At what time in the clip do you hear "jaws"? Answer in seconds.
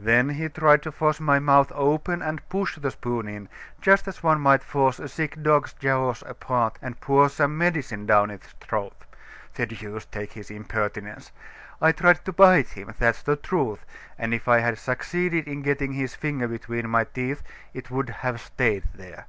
5.74-6.24